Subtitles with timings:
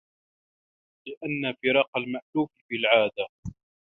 [1.07, 3.33] لِأَنَّ فِرَاقَ الْمَأْلُوفِ فِي الْعَادَةِ